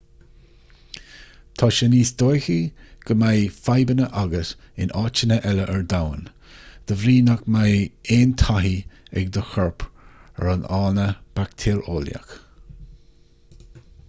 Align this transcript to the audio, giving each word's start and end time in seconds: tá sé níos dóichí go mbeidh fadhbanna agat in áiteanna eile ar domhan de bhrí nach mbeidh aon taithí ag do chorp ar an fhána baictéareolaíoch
tá 1.61 1.67
sé 1.79 1.87
níos 1.95 2.11
dóichí 2.21 2.55
go 3.09 3.17
mbeidh 3.23 3.57
fadhbanna 3.65 4.07
agat 4.21 4.53
in 4.85 4.93
áiteanna 5.01 5.37
eile 5.51 5.67
ar 5.73 5.83
domhan 5.93 6.25
de 6.93 6.97
bhrí 7.03 7.15
nach 7.27 7.43
mbeidh 7.57 8.15
aon 8.17 8.33
taithí 8.45 8.73
ag 9.21 9.29
do 9.37 9.43
chorp 9.51 9.87
ar 9.99 10.49
an 10.55 10.65
fhána 10.71 11.05
baictéareolaíoch 11.41 12.33